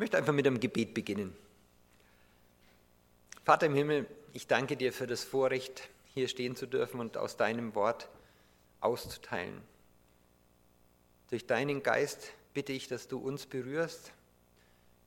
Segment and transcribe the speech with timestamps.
[0.00, 1.36] möchte einfach mit einem Gebet beginnen.
[3.44, 7.36] Vater im Himmel, ich danke dir für das Vorrecht, hier stehen zu dürfen und aus
[7.36, 8.08] deinem Wort
[8.80, 9.60] auszuteilen.
[11.28, 14.12] Durch deinen Geist bitte ich, dass du uns berührst,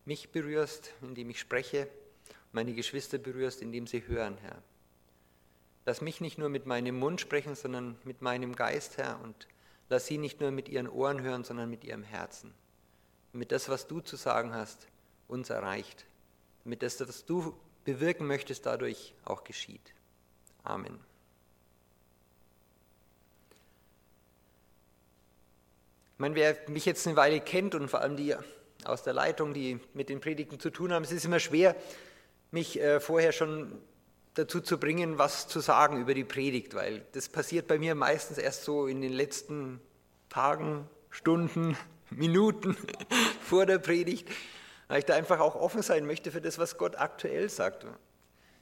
[0.06, 1.88] mich berührst, indem ich spreche,
[2.52, 4.62] meine Geschwister berührst, indem sie hören, Herr.
[5.88, 9.48] Lass mich nicht nur mit meinem Mund sprechen, sondern mit meinem Geist, Herr, und
[9.90, 12.54] lass sie nicht nur mit ihren Ohren hören, sondern mit ihrem Herzen.
[13.34, 14.88] Damit das, was du zu sagen hast,
[15.28, 16.06] uns erreicht.
[16.64, 19.94] Damit das, was du bewirken möchtest, dadurch auch geschieht.
[20.64, 21.00] Amen.
[26.14, 28.36] Ich meine, wer mich jetzt eine Weile kennt und vor allem die
[28.86, 31.76] aus der Leitung, die mit den Predigten zu tun haben, es ist immer schwer,
[32.52, 33.82] mich äh, vorher schon
[34.36, 38.38] dazu zu bringen, was zu sagen über die Predigt, weil das passiert bei mir meistens
[38.38, 39.82] erst so in den letzten
[40.30, 41.78] Tagen, Stunden,
[42.18, 42.78] Minuten
[43.42, 44.28] vor der Predigt,
[44.88, 47.86] weil ich da einfach auch offen sein möchte für das, was Gott aktuell sagt.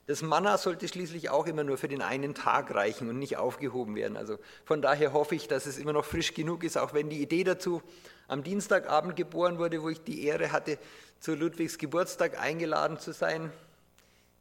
[0.08, 3.96] Das Manna sollte schließlich auch immer nur für den einen Tag reichen und nicht aufgehoben
[3.96, 4.18] werden.
[4.18, 7.22] Also von daher hoffe ich, dass es immer noch frisch genug ist, auch wenn die
[7.22, 7.82] Idee dazu
[8.28, 10.78] am Dienstagabend geboren wurde, wo ich die Ehre hatte,
[11.20, 13.52] zu Ludwigs Geburtstag eingeladen zu sein.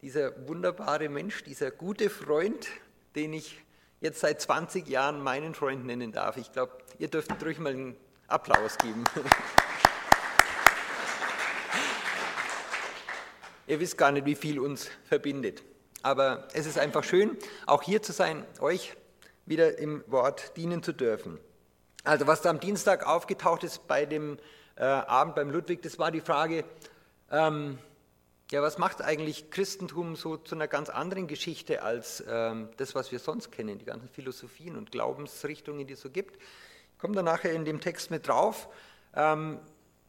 [0.02, 2.66] Dieser wunderbare Mensch, dieser gute Freund,
[3.14, 3.60] den ich
[4.00, 6.38] jetzt seit 20 Jahren meinen Freund nennen darf.
[6.38, 7.96] Ich glaube, ihr dürft ruhig mal einen
[8.30, 9.04] Applaus geben.
[13.66, 15.62] Ihr wisst gar nicht, wie viel uns verbindet.
[16.02, 17.36] Aber es ist einfach schön,
[17.66, 18.96] auch hier zu sein, euch
[19.46, 21.38] wieder im Wort dienen zu dürfen.
[22.02, 24.38] Also was da am Dienstag aufgetaucht ist bei dem
[24.76, 26.64] äh, Abend beim Ludwig, das war die Frage,
[27.30, 27.78] ähm,
[28.50, 33.12] ja, was macht eigentlich Christentum so zu einer ganz anderen Geschichte als ähm, das, was
[33.12, 36.36] wir sonst kennen, die ganzen Philosophien und Glaubensrichtungen, die es so gibt.
[37.00, 38.68] Ich komme da nachher in dem Text mit drauf.
[39.16, 39.58] Ähm,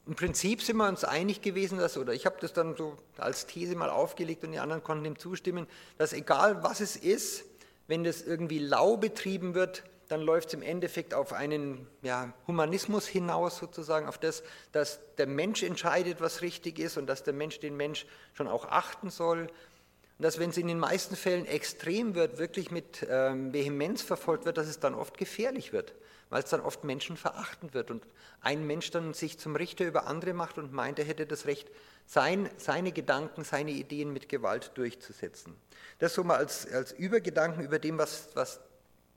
[0.05, 3.45] im Prinzip sind wir uns einig gewesen, dass, oder ich habe das dann so als
[3.45, 7.45] These mal aufgelegt und die anderen konnten dem zustimmen, dass egal was es ist,
[7.87, 13.07] wenn das irgendwie lau betrieben wird, dann läuft es im Endeffekt auf einen ja, Humanismus
[13.07, 14.43] hinaus, sozusagen, auf das,
[14.73, 18.65] dass der Mensch entscheidet, was richtig ist und dass der Mensch den Mensch schon auch
[18.65, 19.43] achten soll.
[19.43, 24.43] Und dass, wenn es in den meisten Fällen extrem wird, wirklich mit ähm, Vehemenz verfolgt
[24.43, 25.93] wird, dass es dann oft gefährlich wird
[26.31, 28.03] weil es dann oft menschenverachtend wird und
[28.39, 31.69] ein Mensch dann sich zum Richter über andere macht und meint, er hätte das Recht,
[32.07, 35.53] sein, seine Gedanken, seine Ideen mit Gewalt durchzusetzen.
[35.99, 38.61] Das so mal als, als Übergedanken über dem, was, was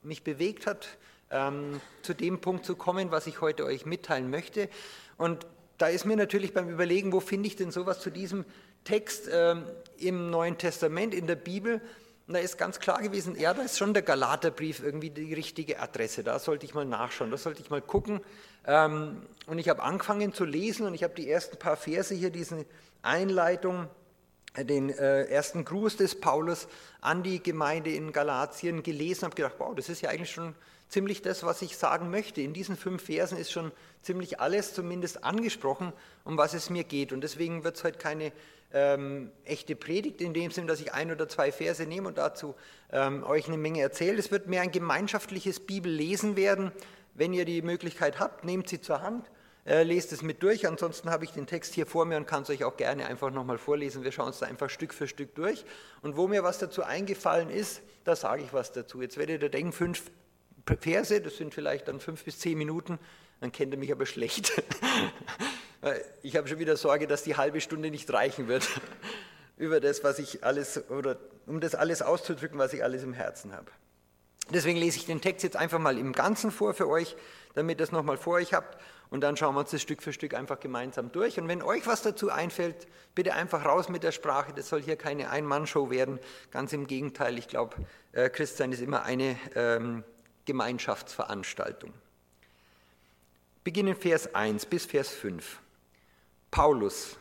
[0.03, 0.89] mich bewegt hat,
[1.31, 4.69] ähm, zu dem Punkt zu kommen, was ich heute euch mitteilen möchte.
[5.17, 5.47] Und
[5.79, 8.45] da ist mir natürlich beim Überlegen, wo finde ich denn sowas zu diesem
[8.83, 9.65] Text ähm,
[9.99, 11.81] im Neuen Testament, in der Bibel,
[12.27, 15.79] und da ist ganz klar gewesen, ja, da ist schon der Galaterbrief irgendwie die richtige
[15.81, 16.25] Adresse.
[16.25, 18.21] Da sollte ich mal nachschauen, da sollte ich mal gucken.
[18.67, 22.31] Ähm, und ich habe angefangen zu lesen und ich habe die ersten paar Verse hier,
[22.31, 22.65] diese
[23.03, 23.89] Einleitung,
[24.63, 26.69] den äh, ersten Gruß des Paulus
[27.01, 30.55] an die Gemeinde in Galatien gelesen, habe gedacht, wow, das ist ja eigentlich schon
[30.89, 32.41] ziemlich das, was ich sagen möchte.
[32.41, 33.73] In diesen fünf Versen ist schon
[34.03, 35.93] ziemlich alles zumindest angesprochen,
[36.25, 37.13] um was es mir geht.
[37.13, 38.33] Und deswegen wird es heute keine
[38.73, 42.55] ähm, echte Predigt in dem Sinn, dass ich ein oder zwei Verse nehme und dazu
[42.93, 44.19] ähm, euch eine Menge erzähle.
[44.19, 46.71] Es wird mehr ein gemeinschaftliches Bibellesen werden.
[47.15, 49.31] Wenn ihr die Möglichkeit habt, nehmt sie zur Hand,
[49.67, 50.67] äh, lest es mit durch.
[50.67, 53.31] Ansonsten habe ich den Text hier vor mir und kann es euch auch gerne einfach
[53.31, 54.05] nochmal vorlesen.
[54.05, 55.65] Wir schauen es da einfach Stück für Stück durch.
[56.03, 59.01] Und wo mir was dazu eingefallen ist, da sage ich was dazu.
[59.01, 60.11] Jetzt werdet ihr denken, fünf
[60.81, 62.99] Verse, das sind vielleicht dann fünf bis zehn Minuten,
[63.41, 64.53] dann kennt ihr mich aber schlecht.
[66.23, 68.67] Ich habe schon wieder Sorge, dass die halbe Stunde nicht reichen wird,
[69.59, 73.53] über das, was ich alles, oder um das alles auszudrücken, was ich alles im Herzen
[73.53, 73.71] habe.
[74.51, 77.17] Deswegen lese ich den Text jetzt einfach mal im Ganzen vor für euch,
[77.55, 78.79] damit ihr es nochmal vor euch habt.
[79.15, 81.39] Und dann schauen wir uns das Stück für Stück einfach gemeinsam durch.
[81.39, 84.53] Und wenn euch was dazu einfällt, bitte einfach raus mit der Sprache.
[84.53, 86.19] Das soll hier keine Ein-Mann-Show werden.
[86.51, 87.77] Ganz im Gegenteil, ich glaube,
[88.11, 90.03] äh, Christsein ist immer eine ähm,
[90.47, 91.93] Gemeinschaftsveranstaltung.
[93.63, 95.61] Beginnen Vers 1 bis Vers 5.
[96.51, 97.17] Paulus,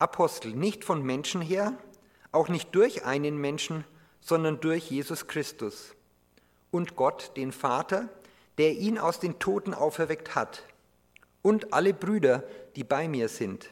[0.00, 1.72] Apostel, nicht von Menschen her,
[2.32, 3.84] auch nicht durch einen Menschen,
[4.20, 5.94] sondern durch Jesus Christus
[6.72, 8.08] und Gott, den Vater,
[8.58, 10.64] der ihn aus den Toten auferweckt hat,
[11.42, 12.44] und alle Brüder,
[12.76, 13.70] die bei mir sind,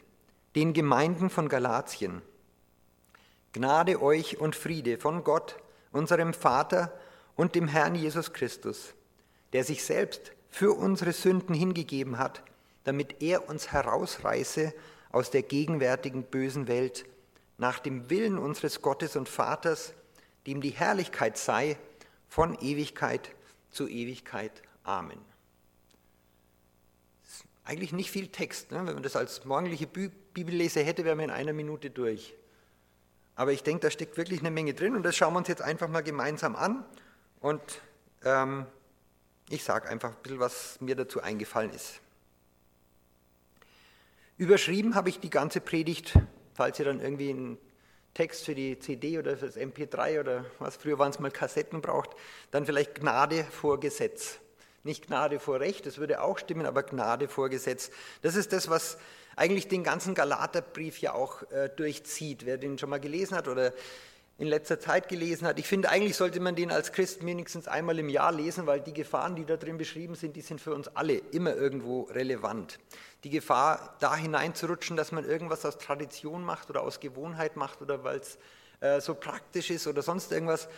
[0.55, 2.23] den Gemeinden von Galatien.
[3.53, 5.57] Gnade euch und Friede von Gott,
[5.93, 6.93] unserem Vater
[7.37, 8.95] und dem Herrn Jesus Christus,
[9.53, 12.43] der sich selbst für unsere Sünden hingegeben hat,
[12.85, 14.73] damit er uns herausreiße
[15.11, 17.05] aus der gegenwärtigen bösen Welt
[17.59, 19.95] nach dem Willen unseres Gottes und Vaters,
[20.47, 21.77] dem die Herrlichkeit sei
[22.29, 23.31] von Ewigkeit
[23.71, 24.63] zu Ewigkeit.
[24.85, 25.36] Amen.
[27.67, 28.71] Eigentlich nicht viel Text.
[28.71, 28.79] Ne?
[28.87, 32.35] Wenn man das als morgendliche Bibellese hätte, wären wir in einer Minute durch.
[33.35, 35.63] Aber ich denke, da steckt wirklich eine Menge drin und das schauen wir uns jetzt
[35.63, 36.85] einfach mal gemeinsam an.
[37.41, 37.61] Und
[38.25, 38.67] ähm,
[39.51, 42.01] ich sage einfach ein bisschen, was mir dazu eingefallen ist.
[44.39, 46.15] Überschrieben habe ich die ganze Predigt,
[46.55, 47.59] falls ihr dann irgendwie einen
[48.15, 51.83] Text für die CD oder für das MP3 oder was früher waren es mal Kassetten
[51.83, 52.11] braucht,
[52.51, 54.39] dann vielleicht Gnade vor Gesetz.
[54.87, 57.91] Nicht Gnade vor Recht, das würde auch stimmen, aber Gnade vor Gesetz.
[58.23, 58.99] Das ist das, was
[59.35, 62.47] eigentlich den ganzen Galaterbrief ja auch äh, durchzieht.
[62.47, 63.73] Wer den schon mal gelesen hat oder
[64.39, 65.59] in letzter Zeit gelesen hat.
[65.59, 68.93] Ich finde, eigentlich sollte man den als Christ wenigstens einmal im Jahr lesen, weil die
[68.93, 72.79] Gefahren, die da drin beschrieben sind, die sind für uns alle immer irgendwo relevant.
[73.25, 78.05] Die Gefahr, da hineinzurutschen, dass man irgendwas aus Tradition macht oder aus Gewohnheit macht oder
[78.05, 78.39] weil es
[78.81, 80.69] äh, so praktisch ist oder sonst irgendwas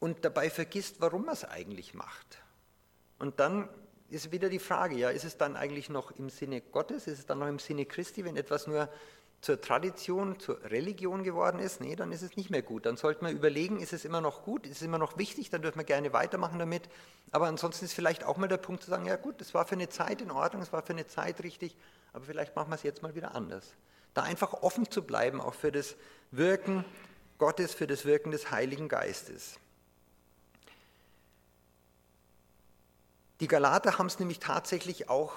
[0.00, 2.41] und dabei vergisst, warum man es eigentlich macht.
[3.22, 3.68] Und dann
[4.10, 7.24] ist wieder die Frage, ja, ist es dann eigentlich noch im Sinne Gottes, ist es
[7.24, 8.88] dann noch im Sinne Christi, wenn etwas nur
[9.40, 12.84] zur Tradition, zur Religion geworden ist, nee, dann ist es nicht mehr gut.
[12.84, 15.62] Dann sollte man überlegen, ist es immer noch gut, ist es immer noch wichtig, dann
[15.62, 16.82] dürfen wir gerne weitermachen damit.
[17.30, 19.76] Aber ansonsten ist vielleicht auch mal der Punkt zu sagen, ja gut, es war für
[19.76, 21.76] eine Zeit in Ordnung, es war für eine Zeit richtig,
[22.12, 23.76] aber vielleicht machen wir es jetzt mal wieder anders.
[24.14, 25.94] Da einfach offen zu bleiben, auch für das
[26.32, 26.84] Wirken
[27.38, 29.60] Gottes, für das Wirken des Heiligen Geistes.
[33.42, 35.32] Die Galater haben es nämlich tatsächlich auch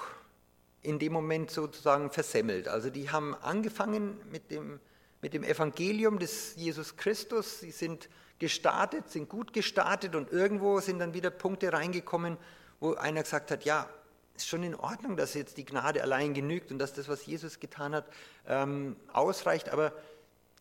[0.83, 2.67] in dem Moment sozusagen versemmelt.
[2.67, 4.79] Also die haben angefangen mit dem,
[5.23, 8.07] mit dem Evangelium des Jesus Christus, sie sind
[8.37, 12.37] gestartet, sind gut gestartet und irgendwo sind dann wieder Punkte reingekommen,
[12.79, 13.89] wo einer gesagt hat, ja,
[14.35, 17.59] ist schon in Ordnung, dass jetzt die Gnade allein genügt und dass das, was Jesus
[17.59, 18.05] getan hat,
[18.47, 19.91] ähm, ausreicht, aber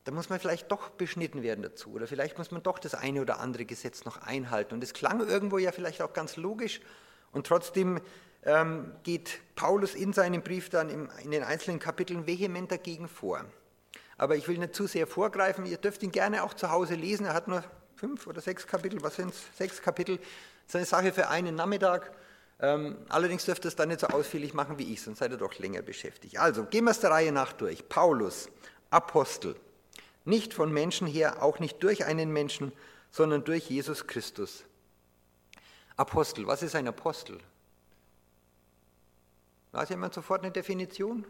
[0.04, 3.20] da muss man vielleicht doch beschnitten werden dazu oder vielleicht muss man doch das eine
[3.20, 4.72] oder andere Gesetz noch einhalten.
[4.72, 6.80] Und es klang irgendwo ja vielleicht auch ganz logisch
[7.34, 8.00] und trotzdem
[8.44, 13.44] ähm, geht Paulus in seinem Brief dann in den einzelnen Kapiteln vehement dagegen vor.
[14.16, 17.26] Aber ich will nicht zu sehr vorgreifen, ihr dürft ihn gerne auch zu Hause lesen,
[17.26, 17.64] er hat nur
[17.96, 19.42] fünf oder sechs Kapitel, was sind es?
[19.56, 20.26] Sechs Kapitel, das
[20.66, 22.12] ist eine Sache für einen Nachmittag.
[22.60, 25.36] Ähm, allerdings dürft ihr es dann nicht so ausführlich machen wie ich, sonst seid ihr
[25.36, 26.38] doch länger beschäftigt.
[26.38, 27.88] Also, gehen wir es der Reihe nach durch.
[27.88, 28.48] Paulus,
[28.90, 29.56] Apostel,
[30.24, 32.72] nicht von Menschen her, auch nicht durch einen Menschen,
[33.10, 34.64] sondern durch Jesus Christus.
[35.96, 37.38] Apostel, was ist ein Apostel?
[39.72, 41.26] Weiß jemand sofort eine Definition?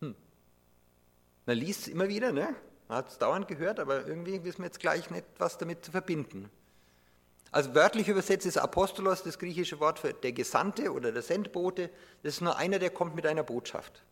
[0.00, 0.14] Hm.
[1.46, 2.54] Man liest es immer wieder, ne?
[2.88, 5.90] Man hat es dauernd gehört, aber irgendwie wissen wir jetzt gleich nicht, was damit zu
[5.90, 6.50] verbinden.
[7.50, 11.88] Also wörtlich übersetzt ist Apostolos das griechische Wort für der Gesandte oder der Sendbote.
[12.22, 14.02] Das ist nur einer, der kommt mit einer Botschaft.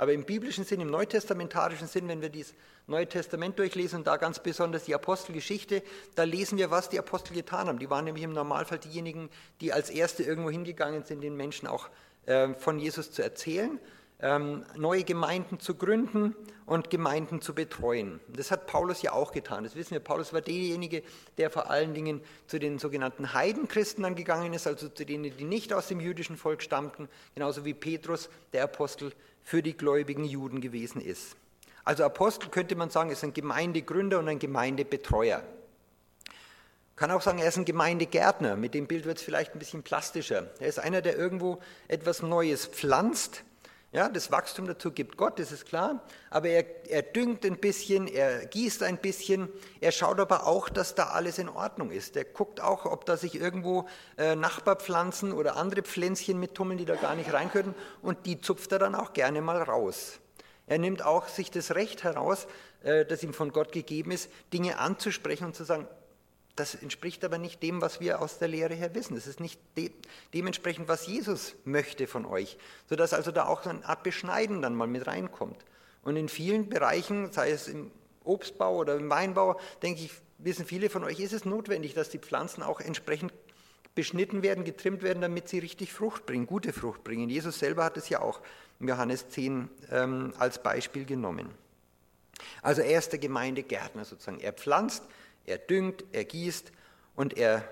[0.00, 2.54] Aber im biblischen Sinn, im neutestamentarischen Sinn, wenn wir das
[2.86, 5.82] Neue Testament durchlesen und da ganz besonders die Apostelgeschichte,
[6.14, 7.78] da lesen wir, was die Apostel getan haben.
[7.78, 9.28] Die waren nämlich im Normalfall diejenigen,
[9.60, 11.90] die als Erste irgendwo hingegangen sind, den Menschen auch
[12.24, 13.78] äh, von Jesus zu erzählen
[14.22, 16.34] ähm, neue Gemeinden zu gründen
[16.66, 18.20] und Gemeinden zu betreuen.
[18.28, 19.64] Das hat Paulus ja auch getan.
[19.64, 20.00] Das wissen wir.
[20.00, 21.02] Paulus war derjenige,
[21.38, 25.44] der vor allen Dingen zu den sogenannten Heidenchristen dann gegangen ist, also zu denen, die
[25.44, 29.12] nicht aus dem jüdischen Volk stammten, genauso wie Petrus, der Apostel,
[29.50, 31.34] für die gläubigen Juden gewesen ist.
[31.82, 35.42] Also Apostel könnte man sagen, ist ein Gemeindegründer und ein Gemeindebetreuer.
[36.94, 38.54] Kann auch sagen, er ist ein Gemeindegärtner.
[38.54, 40.50] Mit dem Bild wird es vielleicht ein bisschen plastischer.
[40.60, 41.58] Er ist einer, der irgendwo
[41.88, 43.42] etwas Neues pflanzt
[43.92, 48.06] ja, das Wachstum dazu gibt Gott, das ist klar, aber er, er düngt ein bisschen,
[48.06, 49.48] er gießt ein bisschen,
[49.80, 52.16] er schaut aber auch, dass da alles in Ordnung ist.
[52.16, 56.94] Er guckt auch, ob da sich irgendwo äh, Nachbarpflanzen oder andere Pflänzchen mittummeln, die da
[56.94, 60.20] gar nicht rein können und die zupft er dann auch gerne mal raus.
[60.68, 62.46] Er nimmt auch sich das Recht heraus,
[62.84, 65.88] äh, das ihm von Gott gegeben ist, Dinge anzusprechen und zu sagen,
[66.56, 69.16] das entspricht aber nicht dem, was wir aus der Lehre her wissen.
[69.16, 69.90] Es ist nicht de
[70.34, 74.74] dementsprechend, was Jesus möchte von euch, sodass also da auch so eine Art Beschneiden dann
[74.74, 75.64] mal mit reinkommt.
[76.02, 77.90] Und in vielen Bereichen, sei es im
[78.24, 82.18] Obstbau oder im Weinbau, denke ich, wissen viele von euch, ist es notwendig, dass die
[82.18, 83.32] Pflanzen auch entsprechend
[83.94, 87.28] beschnitten werden, getrimmt werden, damit sie richtig Frucht bringen, gute Frucht bringen.
[87.28, 88.40] Jesus selber hat es ja auch
[88.78, 91.50] in Johannes 10 ähm, als Beispiel genommen.
[92.62, 94.40] Also er ist der Gemeindegärtner sozusagen.
[94.40, 95.04] Er pflanzt,
[95.46, 96.72] er düngt, er gießt
[97.16, 97.64] und er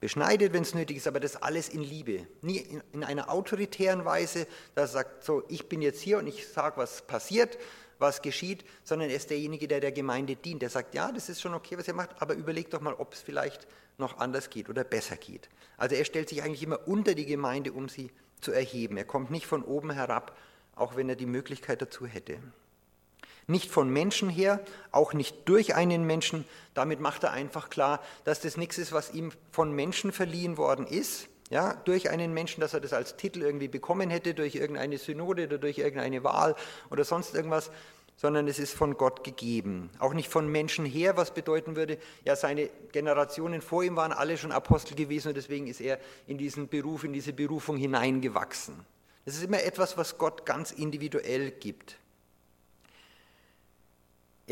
[0.00, 2.26] beschneidet, wenn es nötig ist, aber das alles in Liebe.
[2.40, 6.26] Nie in, in einer autoritären Weise, dass er sagt, so, ich bin jetzt hier und
[6.26, 7.56] ich sage, was passiert,
[7.98, 10.60] was geschieht, sondern er ist derjenige, der der Gemeinde dient.
[10.60, 13.14] Der sagt, ja, das ist schon okay, was ihr macht, aber überlegt doch mal, ob
[13.14, 15.48] es vielleicht noch anders geht oder besser geht.
[15.76, 18.10] Also er stellt sich eigentlich immer unter die Gemeinde, um sie
[18.40, 18.96] zu erheben.
[18.96, 20.36] Er kommt nicht von oben herab,
[20.74, 22.38] auch wenn er die Möglichkeit dazu hätte.
[23.46, 26.44] Nicht von Menschen her, auch nicht durch einen Menschen.
[26.74, 30.86] Damit macht er einfach klar, dass das nichts ist, was ihm von Menschen verliehen worden
[30.86, 34.96] ist, ja, durch einen Menschen, dass er das als Titel irgendwie bekommen hätte, durch irgendeine
[34.96, 36.56] Synode oder durch irgendeine Wahl
[36.90, 37.70] oder sonst irgendwas,
[38.16, 39.90] sondern es ist von Gott gegeben.
[39.98, 44.38] Auch nicht von Menschen her, was bedeuten würde, ja, seine Generationen vor ihm waren alle
[44.38, 48.74] schon Apostel gewesen und deswegen ist er in diesen Beruf, in diese Berufung hineingewachsen.
[49.24, 51.96] Das ist immer etwas, was Gott ganz individuell gibt.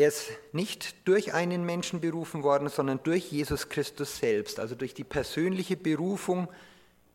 [0.00, 4.95] Er ist nicht durch einen Menschen berufen worden, sondern durch Jesus Christus selbst, also durch
[4.95, 6.49] die persönliche Berufung,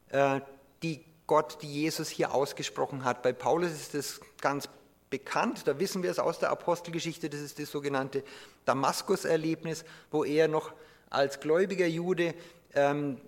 [0.09, 0.39] äh,
[0.83, 3.23] die Gott, die Jesus hier ausgesprochen hat.
[3.23, 4.69] Bei Paulus ist das ganz
[5.09, 8.23] bekannt, da wissen wir es aus der Apostelgeschichte, das ist das sogenannte
[8.65, 10.71] Damaskus-Erlebnis, wo er noch
[11.09, 12.35] als gläubiger Jude
[12.75, 13.19] ähm,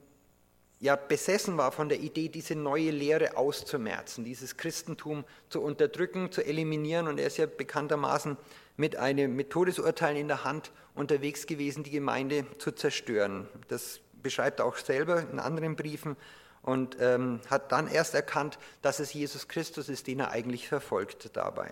[0.79, 6.45] ja besessen war von der Idee, diese neue Lehre auszumerzen, dieses Christentum zu unterdrücken, zu
[6.45, 7.07] eliminieren.
[7.07, 8.37] Und er ist ja bekanntermaßen
[8.75, 13.47] mit einem mit Todesurteilen in der Hand unterwegs gewesen, die Gemeinde zu zerstören.
[13.69, 16.15] Das beschreibt er auch selber in anderen Briefen
[16.61, 21.35] und ähm, hat dann erst erkannt, dass es Jesus Christus ist, den er eigentlich verfolgt
[21.35, 21.71] dabei.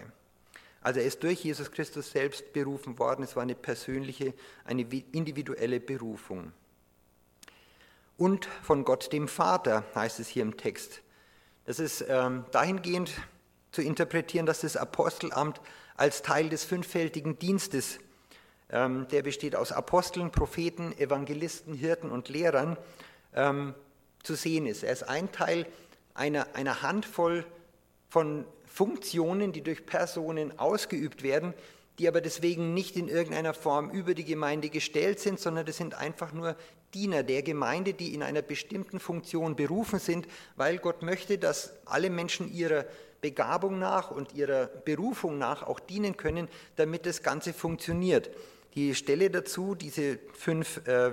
[0.82, 3.24] Also er ist durch Jesus Christus selbst berufen worden.
[3.24, 4.34] Es war eine persönliche,
[4.66, 6.54] eine individuelle Berufung
[8.18, 11.02] und von Gott dem Vater, heißt es hier im Text.
[11.66, 13.12] Das ist ähm, dahingehend
[13.72, 15.60] zu interpretieren, dass das Apostelamt
[15.98, 18.00] als Teil des fünffältigen Dienstes,
[18.70, 22.78] ähm, der besteht aus Aposteln, Propheten, Evangelisten, Hirten und Lehrern,
[23.34, 23.74] ähm,
[24.24, 24.84] zu sehen ist.
[24.84, 25.66] Er ist ein Teil
[26.14, 27.46] einer, einer Handvoll
[28.10, 31.54] von Funktionen, die durch Personen ausgeübt werden,
[32.00, 35.94] die aber deswegen nicht in irgendeiner Form über die Gemeinde gestellt sind, sondern das sind
[35.94, 36.56] einfach nur
[36.96, 42.10] Diener der Gemeinde, die in einer bestimmten Funktion berufen sind, weil Gott möchte, dass alle
[42.10, 42.86] Menschen ihrer
[43.22, 46.48] Begabung nach und ihrer Berufung nach auch dienen können,
[46.78, 48.30] damit das Ganze funktioniert.
[48.76, 51.12] Die Stelle dazu, diese fünf äh,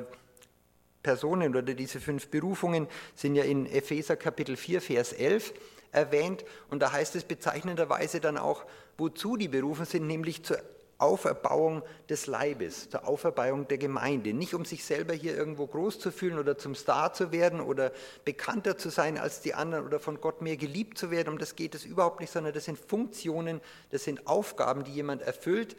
[1.03, 2.87] Personen oder diese fünf Berufungen
[3.17, 5.53] sind ja in Epheser Kapitel 4, Vers 11
[5.91, 6.45] erwähnt.
[6.71, 8.65] Und da heißt es bezeichnenderweise dann auch,
[8.99, 10.59] wozu die berufen sind, nämlich zur
[11.03, 14.33] Auferbauung des Leibes, zur Auferbauung der Gemeinde.
[14.33, 17.93] Nicht um sich selber hier irgendwo groß zu fühlen oder zum Star zu werden oder
[18.25, 21.29] bekannter zu sein als die anderen oder von Gott mehr geliebt zu werden.
[21.29, 25.23] Um das geht es überhaupt nicht, sondern das sind Funktionen, das sind Aufgaben, die jemand
[25.23, 25.77] erfüllt,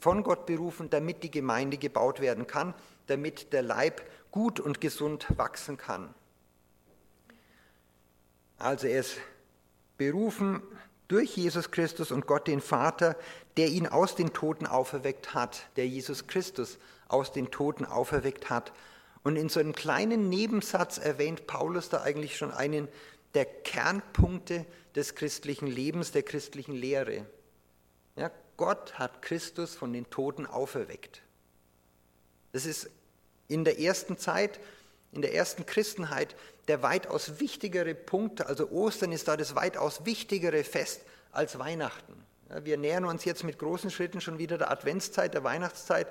[0.00, 2.74] von Gott berufen, damit die Gemeinde gebaut werden kann,
[3.06, 6.12] damit der Leib gut und gesund wachsen kann.
[8.58, 9.18] Also er ist
[9.96, 10.62] berufen
[11.08, 13.16] durch Jesus Christus und Gott den Vater,
[13.56, 18.72] der ihn aus den Toten auferweckt hat, der Jesus Christus aus den Toten auferweckt hat.
[19.22, 22.88] Und in so einem kleinen Nebensatz erwähnt Paulus da eigentlich schon einen
[23.34, 27.26] der Kernpunkte des christlichen Lebens, der christlichen Lehre.
[28.16, 31.22] Ja, Gott hat Christus von den Toten auferweckt.
[32.52, 32.88] Das ist
[33.48, 34.60] in der ersten Zeit,
[35.14, 36.34] in der ersten Christenheit
[36.68, 38.44] der weitaus wichtigere Punkt.
[38.46, 41.02] Also Ostern ist da das weitaus wichtigere Fest
[41.32, 42.14] als Weihnachten.
[42.62, 46.06] Wir nähern uns jetzt mit großen Schritten schon wieder der Adventszeit, der Weihnachtszeit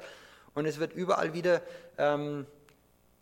[0.55, 1.61] und es wird überall wieder
[1.97, 2.45] ähm,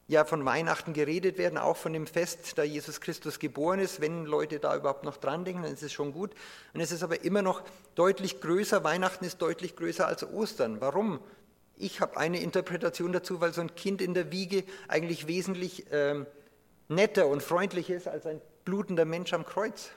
[0.08, 4.02] ja, von Weihnachten geredet werden, auch von dem Fest, da Jesus Christus geboren ist.
[4.02, 6.32] Wenn Leute da überhaupt noch dran denken, dann ist es schon gut.
[6.74, 7.64] Und es ist aber immer noch
[7.96, 8.84] deutlich größer.
[8.84, 10.82] Weihnachten ist deutlich größer als Ostern.
[10.82, 11.22] Warum?
[11.82, 16.28] Ich habe eine Interpretation dazu, weil so ein Kind in der Wiege eigentlich wesentlich ähm,
[16.90, 19.90] netter und freundlicher ist als ein blutender Mensch am Kreuz.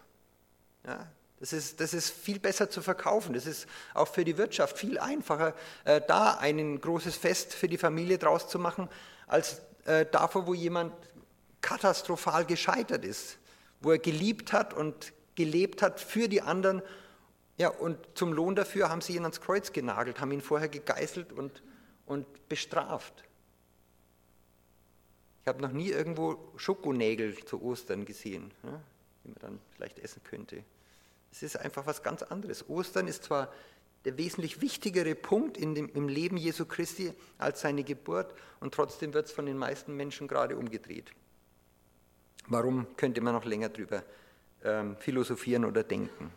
[0.87, 1.07] Ja,
[1.41, 3.35] das ist, das ist viel besser zu verkaufen.
[3.35, 5.53] Das ist auch für die Wirtschaft viel einfacher,
[5.85, 8.89] äh, da ein großes Fest für die Familie draus zu machen,
[9.27, 10.95] als äh, davor, wo jemand
[11.61, 13.37] katastrophal gescheitert ist,
[13.83, 16.81] wo er geliebt hat und gelebt hat für die anderen.
[17.59, 21.31] Ja, und zum Lohn dafür haben sie ihn ans Kreuz genagelt, haben ihn vorher gegeißelt
[21.31, 21.63] und,
[22.07, 23.25] und bestraft.
[25.43, 28.81] Ich habe noch nie irgendwo Schokonägel zu Ostern gesehen, ja,
[29.23, 30.65] die man dann vielleicht essen könnte.
[31.31, 32.69] Es ist einfach was ganz anderes.
[32.69, 33.53] Ostern ist zwar
[34.05, 39.27] der wesentlich wichtigere Punkt dem, im Leben Jesu Christi als seine Geburt und trotzdem wird
[39.27, 41.13] es von den meisten Menschen gerade umgedreht.
[42.47, 44.03] Warum könnte man noch länger drüber
[44.63, 46.31] ähm, philosophieren oder denken?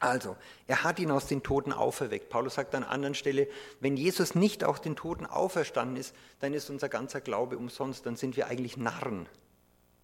[0.00, 0.36] Also,
[0.66, 2.28] er hat ihn aus den Toten auferweckt.
[2.28, 3.48] Paulus sagt an anderen Stelle,
[3.80, 8.16] wenn Jesus nicht aus den Toten auferstanden ist, dann ist unser ganzer Glaube umsonst, dann
[8.16, 9.28] sind wir eigentlich Narren,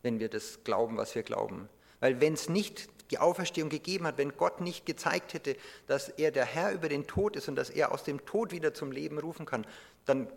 [0.02, 1.68] wenn wir das glauben, was wir glauben.
[2.00, 6.30] Weil wenn es nicht die Auferstehung gegeben hat, wenn Gott nicht gezeigt hätte, dass er
[6.30, 9.18] der Herr über den Tod ist und dass er aus dem Tod wieder zum Leben
[9.18, 9.66] rufen kann,
[10.06, 10.28] dann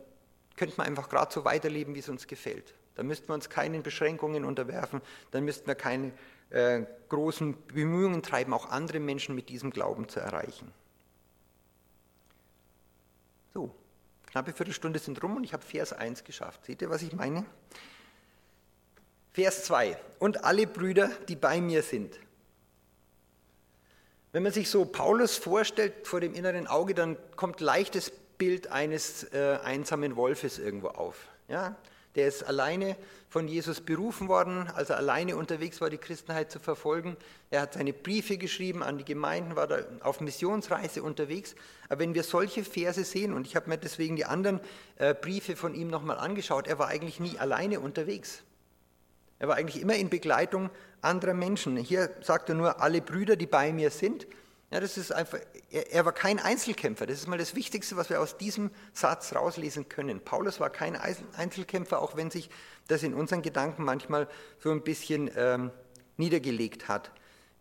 [0.55, 2.73] könnte man einfach gerade so weiterleben, wie es uns gefällt.
[2.97, 5.01] Dann müssten wir uns keinen Beschränkungen unterwerfen,
[5.31, 6.11] dann müssten wir keine
[6.49, 10.73] äh, großen Bemühungen treiben, auch andere Menschen mit diesem Glauben zu erreichen.
[13.53, 13.73] So,
[14.31, 16.65] knappe Viertelstunde sind rum und ich habe Vers 1 geschafft.
[16.65, 17.45] Seht ihr, was ich meine?
[19.31, 19.95] Vers 2.
[20.17, 22.19] Und alle Brüder, die bei mir sind.
[24.31, 28.71] Wenn man sich so Paulus vorstellt vor dem inneren Auge, dann kommt leicht das Bild
[28.71, 31.27] eines äh, einsamen Wolfes irgendwo auf.
[31.47, 31.75] Ja?
[32.15, 32.95] Der ist alleine
[33.29, 37.17] von Jesus berufen worden, als er alleine unterwegs war, die Christenheit zu verfolgen.
[37.51, 41.53] Er hat seine Briefe geschrieben an die Gemeinden, war da auf Missionsreise unterwegs.
[41.89, 44.59] Aber wenn wir solche Verse sehen, und ich habe mir deswegen die anderen
[44.97, 48.43] äh, Briefe von ihm nochmal angeschaut, er war eigentlich nie alleine unterwegs.
[49.39, 50.69] Er war eigentlich immer in Begleitung
[51.01, 51.77] anderer Menschen.
[51.77, 54.25] Hier sagt er nur, alle Brüder, die bei mir sind.
[54.69, 55.39] Ja, das ist einfach,
[55.71, 57.05] er, er, war kein Einzelkämpfer.
[57.05, 60.19] Das ist mal das Wichtigste, was wir aus diesem Satz rauslesen können.
[60.19, 62.49] Paulus war kein Einzelkämpfer, auch wenn sich
[62.87, 64.27] das in unseren Gedanken manchmal
[64.59, 65.71] so ein bisschen ähm,
[66.17, 67.11] niedergelegt hat.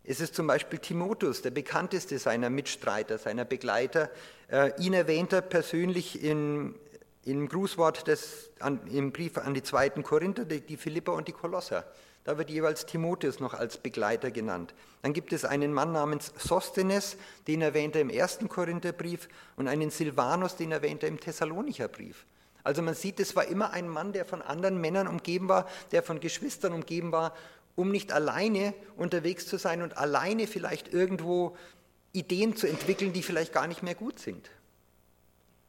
[0.03, 4.09] Es ist zum Beispiel Timotheus, der bekannteste seiner Mitstreiter, seiner Begleiter.
[4.49, 6.75] Äh, ihn erwähnt er persönlich in,
[7.23, 11.33] im Grußwort des, an, im Brief an die zweiten Korinther, die, die Philipper und die
[11.33, 11.85] Kolosser.
[12.27, 14.73] Da wird jeweils Timotheus noch als Begleiter genannt.
[15.01, 17.15] Dann gibt es einen Mann namens Sosthenes,
[17.47, 22.25] den erwähnt er im ersten Korintherbrief, und einen Silvanus, den erwähnt er im Thessalonicher Brief.
[22.65, 26.03] Also man sieht, es war immer ein Mann, der von anderen Männern umgeben war, der
[26.03, 27.33] von Geschwistern umgeben war,
[27.77, 31.55] um nicht alleine unterwegs zu sein und alleine vielleicht irgendwo
[32.11, 34.49] Ideen zu entwickeln, die vielleicht gar nicht mehr gut sind.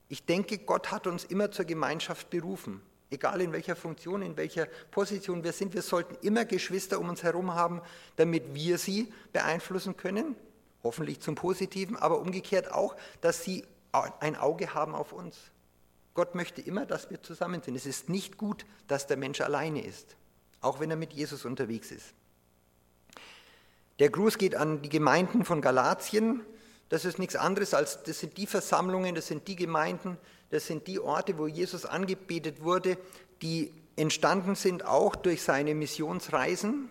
[0.09, 2.83] Ich denke, Gott hat uns immer zur Gemeinschaft berufen.
[3.11, 7.23] Egal in welcher Funktion, in welcher Position wir sind, wir sollten immer Geschwister um uns
[7.23, 7.81] herum haben,
[8.17, 10.37] damit wir sie beeinflussen können,
[10.83, 15.37] hoffentlich zum Positiven, aber umgekehrt auch, dass sie ein Auge haben auf uns.
[16.15, 17.77] Gott möchte immer, dass wir zusammen sind.
[17.77, 20.17] Es ist nicht gut, dass der Mensch alleine ist,
[20.61, 22.13] auch wenn er mit Jesus unterwegs ist.
[23.99, 26.43] Der Gruß geht an die Gemeinden von Galatien.
[26.89, 30.17] Das ist nichts anderes als, das sind die Versammlungen, das sind die Gemeinden,
[30.51, 32.97] das sind die Orte, wo Jesus angebetet wurde,
[33.43, 36.89] die entstanden sind auch durch seine Missionsreisen.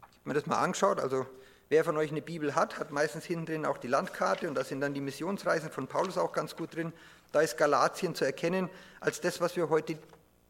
[0.00, 1.00] Habe mir das mal angeschaut.
[1.00, 1.26] Also
[1.68, 4.64] wer von euch eine Bibel hat, hat meistens hinten drin auch die Landkarte und da
[4.64, 6.92] sind dann die Missionsreisen von Paulus auch ganz gut drin.
[7.32, 8.68] Da ist Galatien zu erkennen
[9.00, 9.98] als das, was wir heute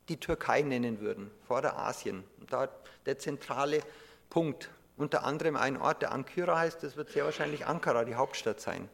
[0.08, 2.24] die Türkei nennen würden, Vorderasien.
[2.48, 2.68] Da
[3.06, 3.82] der zentrale
[4.30, 4.70] Punkt.
[4.98, 8.88] Unter anderem ein Ort, der Ankyra heißt, das wird sehr wahrscheinlich Ankara, die Hauptstadt sein.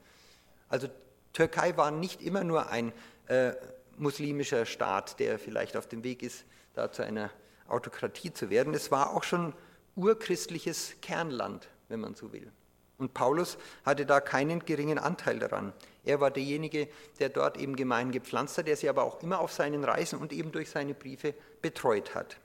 [0.68, 0.88] Also
[1.32, 2.92] Türkei war nicht immer nur ein
[3.26, 3.52] äh,
[3.96, 7.30] muslimischer Staat, der vielleicht auf dem Weg ist, da zu einer
[7.68, 8.74] Autokratie zu werden.
[8.74, 9.54] Es war auch schon
[9.96, 12.52] urchristliches Kernland, wenn man so will.
[12.98, 15.72] Und Paulus hatte da keinen geringen Anteil daran.
[16.04, 16.86] Er war derjenige,
[17.18, 20.34] der dort eben Gemeinden gepflanzt hat, der sie aber auch immer auf seinen Reisen und
[20.34, 22.36] eben durch seine Briefe betreut hat.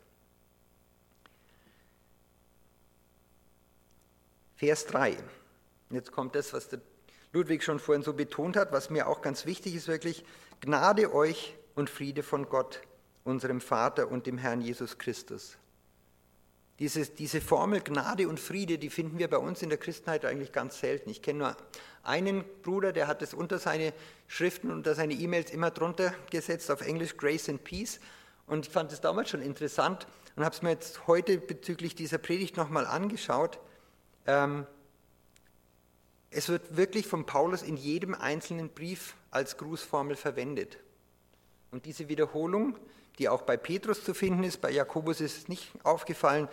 [4.59, 5.15] Vers 3.
[5.89, 6.81] Jetzt kommt das, was der
[7.31, 10.25] Ludwig schon vorhin so betont hat, was mir auch ganz wichtig ist, wirklich
[10.59, 12.81] Gnade euch und Friede von Gott,
[13.23, 15.57] unserem Vater und dem Herrn Jesus Christus.
[16.77, 20.51] Diese, diese Formel Gnade und Friede, die finden wir bei uns in der Christenheit eigentlich
[20.51, 21.09] ganz selten.
[21.09, 21.57] Ich kenne nur
[22.03, 23.93] einen Bruder, der hat es unter seine
[24.27, 28.01] Schriften, unter seine E-Mails immer drunter gesetzt, auf Englisch Grace and Peace.
[28.45, 32.17] Und ich fand es damals schon interessant und habe es mir jetzt heute bezüglich dieser
[32.17, 33.57] Predigt nochmal angeschaut.
[34.29, 34.67] Ähm,
[36.29, 40.77] es wird wirklich von Paulus in jedem einzelnen Brief als Grußformel verwendet.
[41.71, 42.77] Und diese Wiederholung,
[43.17, 46.47] die auch bei Petrus zu finden ist, bei Jakobus ist es nicht aufgefallen,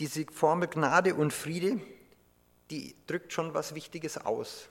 [0.00, 1.80] diese Formel Gnade und Friede,
[2.70, 4.68] die drückt schon was Wichtiges aus.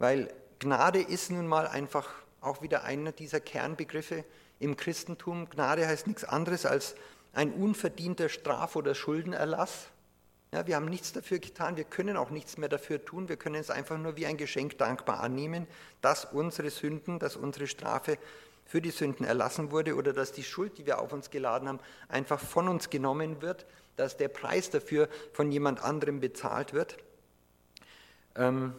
[0.00, 2.08] Weil Gnade ist nun mal einfach
[2.40, 4.24] auch wieder einer dieser Kernbegriffe
[4.58, 5.48] im Christentum.
[5.48, 6.96] Gnade heißt nichts anderes als
[7.32, 9.90] ein unverdienter Straf- oder Schuldenerlass
[10.52, 13.56] ja, wir haben nichts dafür getan, wir können auch nichts mehr dafür tun, wir können
[13.56, 15.66] es einfach nur wie ein Geschenk dankbar annehmen,
[16.00, 18.18] dass unsere Sünden, dass unsere Strafe
[18.64, 21.80] für die Sünden erlassen wurde oder dass die Schuld, die wir auf uns geladen haben,
[22.08, 26.96] einfach von uns genommen wird, dass der Preis dafür von jemand anderem bezahlt wird.
[28.34, 28.74] Ähm,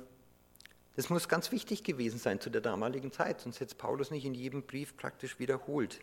[0.95, 4.33] das muss ganz wichtig gewesen sein zu der damaligen Zeit, sonst hätte Paulus nicht in
[4.33, 5.99] jedem Brief praktisch wiederholt.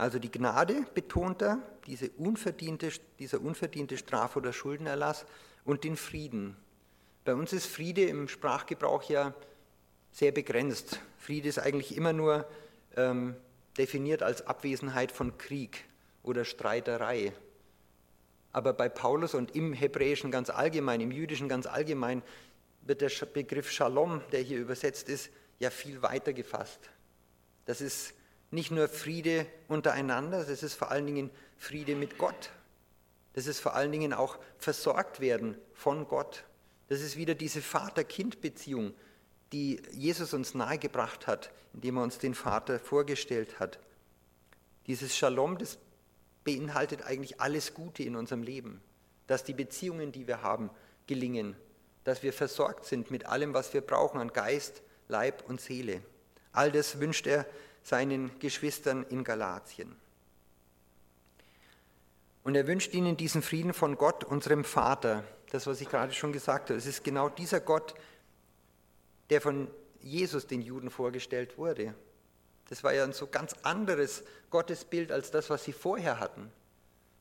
[0.00, 5.26] Also die Gnade betont er, diese unverdiente, dieser unverdiente Straf- oder Schuldenerlass
[5.66, 6.56] und den Frieden.
[7.26, 9.34] Bei uns ist Friede im Sprachgebrauch ja
[10.10, 11.00] sehr begrenzt.
[11.18, 12.48] Friede ist eigentlich immer nur
[12.96, 13.36] ähm,
[13.76, 15.84] definiert als Abwesenheit von Krieg
[16.22, 17.34] oder Streiterei.
[18.52, 22.22] Aber bei Paulus und im Hebräischen ganz allgemein, im Jüdischen ganz allgemein,
[22.80, 26.88] wird der Begriff Shalom, der hier übersetzt ist, ja viel weiter gefasst.
[27.66, 28.14] Das ist
[28.50, 32.50] nicht nur Friede untereinander, das ist vor allen Dingen Friede mit Gott.
[33.34, 36.44] Das ist vor allen Dingen auch versorgt werden von Gott.
[36.88, 38.92] Das ist wieder diese Vater-Kind-Beziehung,
[39.52, 43.78] die Jesus uns nahegebracht hat, indem er uns den Vater vorgestellt hat.
[44.86, 45.78] Dieses Shalom, das
[46.42, 48.80] beinhaltet eigentlich alles Gute in unserem Leben.
[49.28, 50.70] Dass die Beziehungen, die wir haben,
[51.06, 51.54] gelingen.
[52.02, 56.02] Dass wir versorgt sind mit allem, was wir brauchen an Geist, Leib und Seele.
[56.52, 57.46] All das wünscht er
[57.90, 59.96] seinen Geschwistern in Galatien.
[62.44, 65.24] Und er wünscht ihnen diesen Frieden von Gott, unserem Vater.
[65.50, 66.78] Das, was ich gerade schon gesagt habe.
[66.78, 67.94] Es ist genau dieser Gott,
[69.28, 69.66] der von
[70.00, 71.92] Jesus den Juden vorgestellt wurde.
[72.68, 76.52] Das war ja ein so ganz anderes Gottesbild als das, was sie vorher hatten.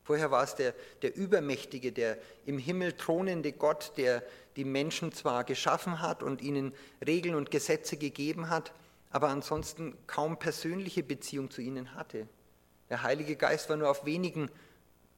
[0.04, 4.22] Vorher war es der, der Übermächtige, der im Himmel thronende Gott, der
[4.56, 6.74] die Menschen zwar geschaffen hat und ihnen
[7.06, 8.72] Regeln und Gesetze gegeben hat,
[9.10, 12.28] aber ansonsten kaum persönliche Beziehung zu ihnen hatte.
[12.90, 14.50] Der Heilige Geist war nur auf wenigen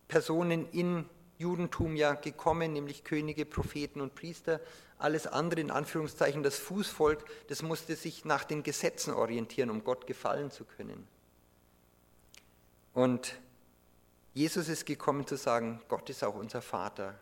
[0.07, 1.05] Personen im
[1.37, 4.59] Judentum ja gekommen, nämlich Könige, Propheten und Priester.
[4.97, 10.05] Alles andere, in Anführungszeichen, das Fußvolk, das musste sich nach den Gesetzen orientieren, um Gott
[10.05, 11.07] gefallen zu können.
[12.93, 13.39] Und
[14.33, 17.17] Jesus ist gekommen zu sagen, Gott ist auch unser Vater.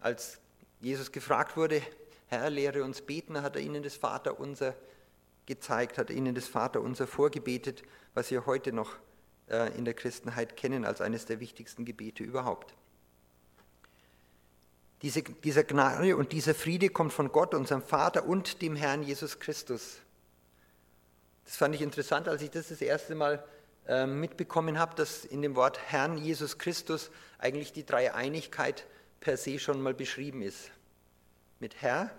[0.00, 0.38] Als
[0.80, 1.80] Jesus gefragt wurde,
[2.26, 4.74] Herr, lehre uns beten, hat er ihnen das Vaterunser
[5.46, 7.82] gezeigt, hat ihnen das Vaterunser vorgebetet,
[8.14, 8.96] was wir heute noch
[9.48, 12.74] äh, in der Christenheit kennen als eines der wichtigsten Gebete überhaupt.
[15.02, 19.40] Diese, dieser Gnade und dieser Friede kommt von Gott, unserem Vater und dem Herrn Jesus
[19.40, 19.98] Christus.
[21.44, 23.44] Das fand ich interessant, als ich das das erste Mal
[23.88, 28.86] äh, mitbekommen habe, dass in dem Wort Herrn Jesus Christus eigentlich die Dreieinigkeit
[29.18, 30.70] per se schon mal beschrieben ist.
[31.58, 32.10] Mit Herr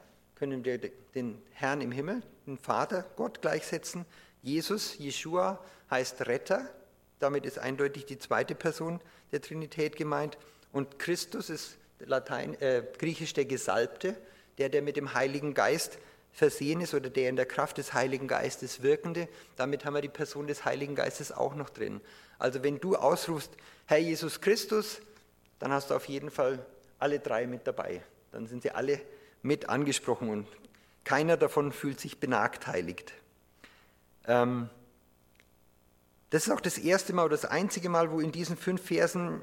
[0.43, 0.77] können wir
[1.15, 4.05] den Herrn im Himmel, den Vater, Gott gleichsetzen.
[4.41, 6.69] Jesus, Jeshua heißt Retter,
[7.19, 8.99] damit ist eindeutig die zweite Person
[9.31, 10.37] der Trinität gemeint.
[10.73, 14.17] Und Christus ist Latein, äh, griechisch der Gesalbte,
[14.57, 15.97] der, der mit dem Heiligen Geist
[16.33, 19.29] versehen ist oder der in der Kraft des Heiligen Geistes wirkende.
[19.55, 22.01] Damit haben wir die Person des Heiligen Geistes auch noch drin.
[22.37, 23.51] Also wenn du ausrufst,
[23.85, 24.99] Herr Jesus Christus,
[25.59, 26.65] dann hast du auf jeden Fall
[26.99, 28.01] alle drei mit dabei.
[28.33, 28.99] Dann sind sie alle
[29.43, 30.47] mit angesprochen und
[31.03, 33.13] keiner davon fühlt sich benachteiligt.
[34.25, 34.69] Ähm,
[36.29, 39.41] das ist auch das erste Mal oder das einzige Mal, wo in diesen fünf Versen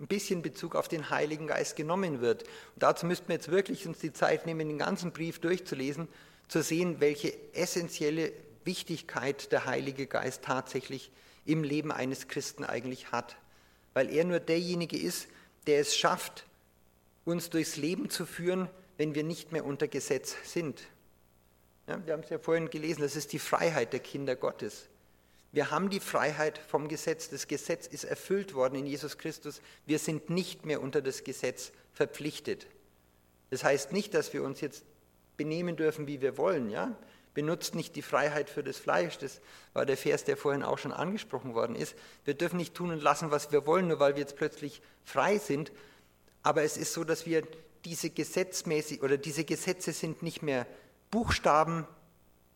[0.00, 2.42] ein bisschen Bezug auf den Heiligen Geist genommen wird.
[2.42, 6.08] Und dazu müssten wir jetzt wirklich uns die Zeit nehmen, den ganzen Brief durchzulesen,
[6.48, 8.32] zu sehen, welche essentielle
[8.64, 11.12] Wichtigkeit der Heilige Geist tatsächlich
[11.44, 13.36] im Leben eines Christen eigentlich hat.
[13.92, 15.28] Weil er nur derjenige ist,
[15.66, 16.46] der es schafft,
[17.24, 20.82] uns durchs Leben zu führen, wenn wir nicht mehr unter Gesetz sind.
[21.86, 24.88] Ja, wir haben es ja vorhin gelesen, das ist die Freiheit der Kinder Gottes.
[25.54, 27.28] Wir haben die Freiheit vom Gesetz.
[27.30, 29.60] Das Gesetz ist erfüllt worden in Jesus Christus.
[29.86, 32.66] Wir sind nicht mehr unter das Gesetz verpflichtet.
[33.50, 34.84] Das heißt nicht, dass wir uns jetzt
[35.36, 36.70] benehmen dürfen, wie wir wollen.
[36.70, 36.96] Ja?
[37.34, 39.18] Benutzt nicht die Freiheit für das Fleisch.
[39.18, 39.40] Das
[39.74, 41.94] war der Vers, der vorhin auch schon angesprochen worden ist.
[42.24, 45.38] Wir dürfen nicht tun und lassen, was wir wollen, nur weil wir jetzt plötzlich frei
[45.38, 45.70] sind.
[46.42, 47.44] Aber es ist so, dass wir
[47.84, 50.66] diese gesetzmäßig oder diese Gesetze sind nicht mehr
[51.10, 51.86] Buchstaben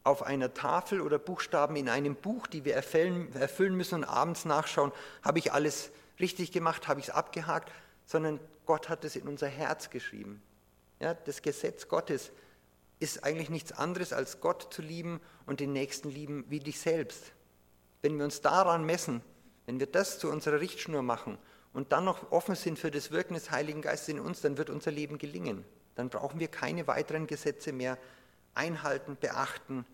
[0.05, 4.93] auf einer Tafel oder Buchstaben in einem Buch, die wir erfüllen, müssen und abends nachschauen,
[5.23, 7.71] habe ich alles richtig gemacht, habe ich es abgehakt,
[8.07, 10.43] sondern Gott hat es in unser Herz geschrieben.
[11.01, 12.33] Ja, das Gesetz Gottes
[13.01, 17.33] ist eigentlich nichts anderes, als Gott zu lieben und den Nächsten lieben wie dich selbst.
[18.03, 19.23] Wenn wir uns daran messen,
[19.67, 21.39] wenn wir das zu unserer Richtschnur machen
[21.79, 24.69] und dann noch offen sind für das Wirken des Heiligen Geistes in uns, dann wird
[24.69, 25.65] unser Leben gelingen.
[25.95, 27.99] Dann brauchen wir keine weiteren Gesetze mehr
[28.53, 29.87] einhalten, beachten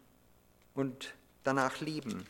[0.72, 2.26] und danach leben.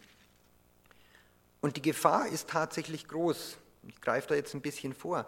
[1.61, 3.57] Und die Gefahr ist tatsächlich groß.
[3.87, 5.25] Ich greife da jetzt ein bisschen vor.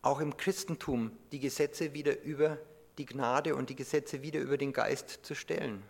[0.00, 2.56] Auch im Christentum die Gesetze wieder über
[2.96, 5.82] die Gnade und die Gesetze wieder über den Geist zu stellen.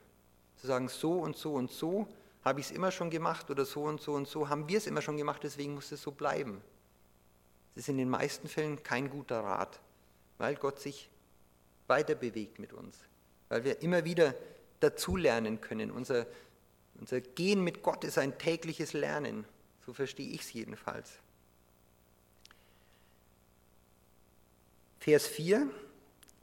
[0.57, 2.09] Zu sagen, so und so und so
[2.45, 4.89] habe ich es immer schon gemacht oder so und so und so haben wir es
[4.89, 6.61] immer schon gemacht, deswegen muss es so bleiben.
[7.75, 9.81] Das ist in den meisten Fällen kein guter Rat,
[10.39, 11.11] weil Gott sich
[11.87, 12.97] weiter bewegt mit uns,
[13.49, 14.35] weil wir immer wieder
[14.81, 15.91] dazulernen können.
[15.91, 16.27] Unser,
[16.99, 19.45] unser Gehen mit Gott ist ein tägliches Lernen.
[19.85, 21.19] So verstehe ich es jedenfalls.
[24.99, 25.69] Vers 4,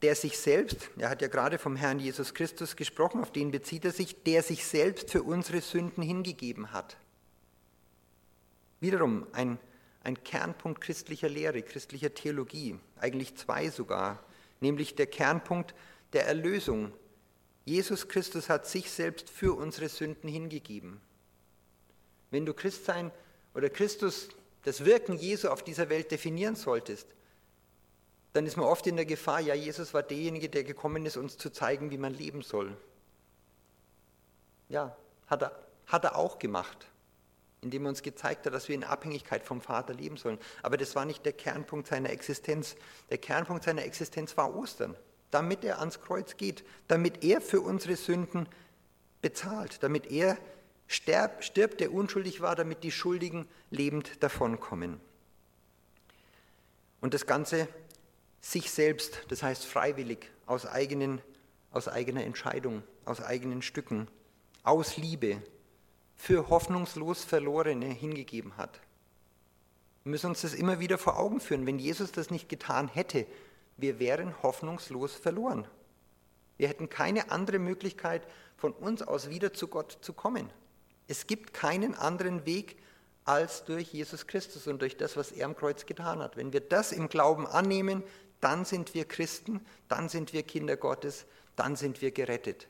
[0.01, 3.85] der sich selbst, er hat ja gerade vom Herrn Jesus Christus gesprochen, auf den bezieht
[3.85, 6.97] er sich, der sich selbst für unsere Sünden hingegeben hat.
[8.79, 9.57] Wiederum ein,
[10.03, 14.23] ein Kernpunkt christlicher Lehre, christlicher Theologie, eigentlich zwei sogar,
[14.59, 15.75] nämlich der Kernpunkt
[16.13, 16.91] der Erlösung,
[17.65, 20.99] Jesus Christus hat sich selbst für unsere Sünden hingegeben.
[22.31, 23.11] Wenn du Christsein
[23.53, 24.29] oder Christus,
[24.63, 27.07] das Wirken Jesu auf dieser Welt definieren solltest,
[28.33, 31.37] dann ist man oft in der Gefahr, ja, Jesus war derjenige, der gekommen ist, uns
[31.37, 32.75] zu zeigen, wie man leben soll.
[34.69, 34.95] Ja,
[35.27, 36.87] hat er, hat er auch gemacht.
[37.61, 40.39] Indem er uns gezeigt hat, dass wir in Abhängigkeit vom Vater leben sollen.
[40.63, 42.75] Aber das war nicht der Kernpunkt seiner Existenz.
[43.09, 44.95] Der Kernpunkt seiner Existenz war Ostern,
[45.29, 48.49] damit er ans Kreuz geht, damit er für unsere Sünden
[49.21, 50.37] bezahlt, damit er
[50.87, 54.99] stirbt, stirbt der unschuldig war, damit die Schuldigen lebend davonkommen.
[56.99, 57.67] Und das Ganze
[58.41, 61.21] sich selbst, das heißt freiwillig, aus, eigenen,
[61.71, 64.07] aus eigener Entscheidung, aus eigenen Stücken,
[64.63, 65.41] aus Liebe,
[66.21, 68.79] für hoffnungslos Verlorene hingegeben hat.
[70.03, 71.65] Wir müssen uns das immer wieder vor Augen führen.
[71.65, 73.25] Wenn Jesus das nicht getan hätte,
[73.77, 75.67] wir wären hoffnungslos verloren.
[76.57, 78.21] Wir hätten keine andere Möglichkeit,
[78.55, 80.47] von uns aus wieder zu Gott zu kommen.
[81.07, 82.77] Es gibt keinen anderen Weg
[83.25, 86.37] als durch Jesus Christus und durch das, was er am Kreuz getan hat.
[86.37, 88.03] Wenn wir das im Glauben annehmen,
[88.41, 92.67] dann sind wir Christen, dann sind wir Kinder Gottes, dann sind wir gerettet.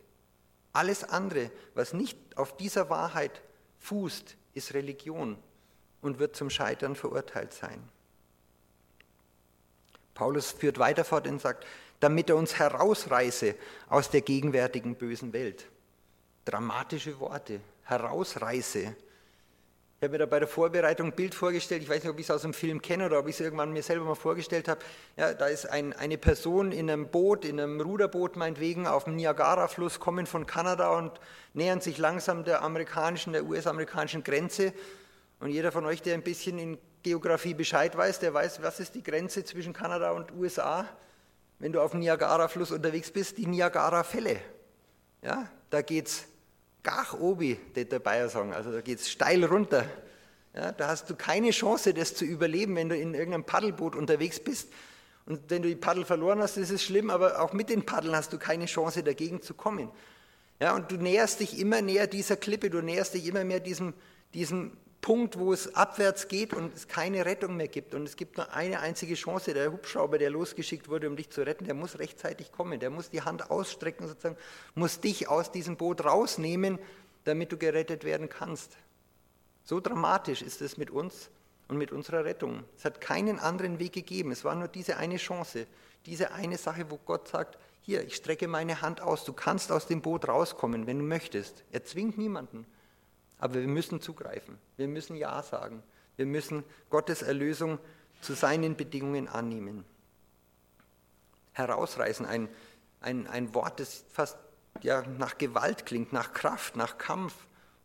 [0.73, 3.41] Alles andere, was nicht auf dieser Wahrheit
[3.79, 5.37] fußt, ist Religion
[6.01, 7.81] und wird zum Scheitern verurteilt sein.
[10.13, 11.65] Paulus führt weiter fort und sagt,
[11.99, 13.55] damit er uns herausreiße
[13.89, 15.67] aus der gegenwärtigen bösen Welt.
[16.45, 18.95] Dramatische Worte, herausreiße.
[20.01, 22.25] Ich habe mir da bei der Vorbereitung ein Bild vorgestellt, ich weiß nicht, ob ich
[22.25, 24.81] es aus dem Film kenne oder ob ich es irgendwann mir selber mal vorgestellt habe.
[25.15, 29.15] Ja, da ist ein, eine Person in einem Boot, in einem Ruderboot meinetwegen, auf dem
[29.15, 31.11] Niagara-Fluss, kommen von Kanada und
[31.53, 34.73] nähern sich langsam der amerikanischen, der US-amerikanischen Grenze.
[35.39, 38.95] Und jeder von euch, der ein bisschen in Geografie Bescheid weiß, der weiß, was ist
[38.95, 40.87] die Grenze zwischen Kanada und USA,
[41.59, 44.37] wenn du auf dem Niagara-Fluss unterwegs bist, die Niagara-Fälle.
[45.21, 46.30] Ja, da geht es
[46.83, 48.53] Gach obi, der Bayer sagen.
[48.53, 49.85] Also da geht es steil runter.
[50.53, 54.39] Ja, da hast du keine Chance, das zu überleben, wenn du in irgendeinem Paddelboot unterwegs
[54.39, 54.69] bist.
[55.25, 58.15] Und wenn du die Paddel verloren hast, ist es schlimm, aber auch mit den Paddeln
[58.15, 59.89] hast du keine Chance, dagegen zu kommen.
[60.59, 63.93] Ja, und du näherst dich immer näher dieser Klippe, du näherst dich immer mehr diesem,
[64.33, 67.95] diesem Punkt, wo es abwärts geht und es keine Rettung mehr gibt.
[67.95, 69.53] Und es gibt nur eine einzige Chance.
[69.53, 72.79] Der Hubschrauber, der losgeschickt wurde, um dich zu retten, der muss rechtzeitig kommen.
[72.79, 74.37] Der muss die Hand ausstrecken, sozusagen,
[74.75, 76.77] muss dich aus diesem Boot rausnehmen,
[77.23, 78.77] damit du gerettet werden kannst.
[79.63, 81.31] So dramatisch ist es mit uns
[81.67, 82.63] und mit unserer Rettung.
[82.77, 84.31] Es hat keinen anderen Weg gegeben.
[84.31, 85.65] Es war nur diese eine Chance,
[86.05, 89.87] diese eine Sache, wo Gott sagt, hier, ich strecke meine Hand aus, du kannst aus
[89.87, 91.63] dem Boot rauskommen, wenn du möchtest.
[91.71, 92.67] Er zwingt niemanden.
[93.41, 94.57] Aber wir müssen zugreifen.
[94.77, 95.83] Wir müssen Ja sagen.
[96.15, 97.79] Wir müssen Gottes Erlösung
[98.21, 99.83] zu seinen Bedingungen annehmen.
[101.53, 102.47] Herausreißen, ein,
[103.01, 104.37] ein, ein Wort, das fast
[104.83, 107.33] ja, nach Gewalt klingt, nach Kraft, nach Kampf.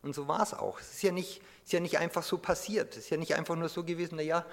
[0.02, 0.78] Und so war es auch.
[0.78, 2.92] Es ist ja, nicht, ist ja nicht einfach so passiert.
[2.92, 4.44] Es ist ja nicht einfach nur so gewesen, naja,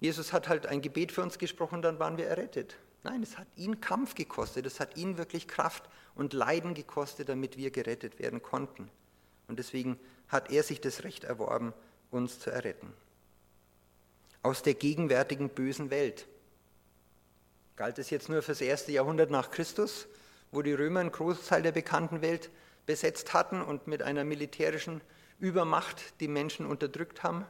[0.00, 2.76] Jesus hat halt ein Gebet für uns gesprochen, dann waren wir errettet.
[3.04, 7.56] Nein, es hat ihn Kampf gekostet, es hat ihn wirklich Kraft und Leiden gekostet, damit
[7.56, 8.90] wir gerettet werden konnten.
[9.48, 9.98] Und deswegen
[10.32, 11.72] hat er sich das Recht erworben,
[12.10, 12.92] uns zu erretten.
[14.42, 16.26] Aus der gegenwärtigen bösen Welt.
[17.76, 20.08] Galt es jetzt nur fürs erste Jahrhundert nach Christus,
[20.50, 22.50] wo die Römer einen Großteil der bekannten Welt
[22.86, 25.00] besetzt hatten und mit einer militärischen
[25.38, 27.44] Übermacht die Menschen unterdrückt haben,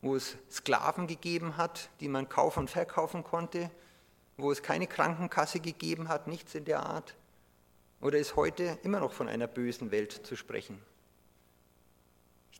[0.00, 3.70] wo es Sklaven gegeben hat, die man kaufen und verkaufen konnte,
[4.36, 7.14] wo es keine Krankenkasse gegeben hat, nichts in der Art?
[8.00, 10.82] Oder ist heute immer noch von einer bösen Welt zu sprechen?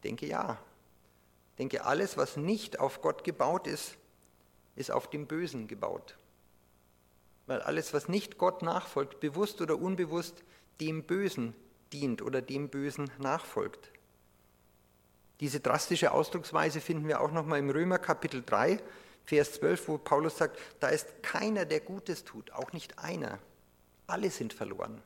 [0.04, 0.58] Denke ja.
[1.52, 3.96] Ich denke, alles, was nicht auf Gott gebaut ist,
[4.74, 6.16] ist auf dem Bösen gebaut.
[7.46, 10.42] Weil alles, was nicht Gott nachfolgt, bewusst oder unbewusst,
[10.80, 11.54] dem Bösen
[11.92, 13.90] dient oder dem Bösen nachfolgt.
[15.40, 18.78] Diese drastische Ausdrucksweise finden wir auch nochmal im Römer Kapitel 3,
[19.24, 23.38] Vers 12, wo Paulus sagt, da ist keiner, der Gutes tut, auch nicht einer.
[24.06, 25.02] Alle sind verloren.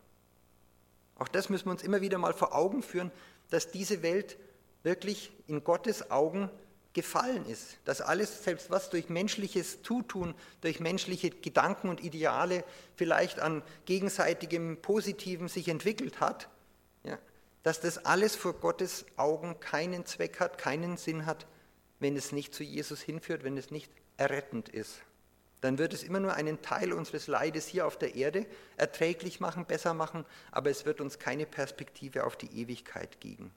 [1.19, 3.11] Auch das müssen wir uns immer wieder mal vor Augen führen,
[3.51, 4.39] dass diese Welt
[4.87, 6.49] wirklich in Gottes Augen
[6.95, 7.77] gefallen ist.
[7.85, 14.79] Dass alles, selbst was durch menschliches Zutun, durch menschliche Gedanken und Ideale vielleicht an gegenseitigem
[14.81, 16.49] Positiven sich entwickelt hat,
[17.03, 17.19] ja,
[17.65, 21.47] dass das alles vor Gottes Augen keinen Zweck hat, keinen Sinn hat,
[21.99, 25.01] wenn es nicht zu Jesus hinführt, wenn es nicht errettend ist.
[25.63, 28.47] Dann wird es immer nur einen Teil unseres Leides hier auf der Erde
[28.77, 33.51] erträglich machen, besser machen, aber es wird uns keine Perspektive auf die Ewigkeit geben.